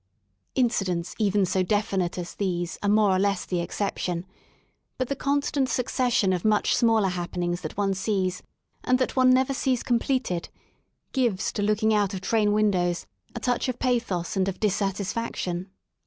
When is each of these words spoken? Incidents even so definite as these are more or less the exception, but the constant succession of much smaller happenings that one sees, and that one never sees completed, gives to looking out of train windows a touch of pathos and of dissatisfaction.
Incidents 0.55 1.13
even 1.19 1.45
so 1.45 1.61
definite 1.61 2.17
as 2.17 2.33
these 2.33 2.79
are 2.81 2.89
more 2.89 3.11
or 3.15 3.19
less 3.19 3.45
the 3.45 3.59
exception, 3.61 4.25
but 4.97 5.09
the 5.09 5.15
constant 5.15 5.69
succession 5.69 6.33
of 6.33 6.43
much 6.43 6.75
smaller 6.75 7.09
happenings 7.09 7.61
that 7.61 7.77
one 7.77 7.93
sees, 7.93 8.41
and 8.83 8.97
that 8.97 9.15
one 9.15 9.29
never 9.29 9.53
sees 9.53 9.83
completed, 9.83 10.49
gives 11.11 11.51
to 11.51 11.61
looking 11.61 11.93
out 11.93 12.15
of 12.15 12.21
train 12.21 12.51
windows 12.51 13.05
a 13.35 13.39
touch 13.39 13.69
of 13.69 13.77
pathos 13.77 14.35
and 14.35 14.47
of 14.47 14.59
dissatisfaction. 14.59 15.69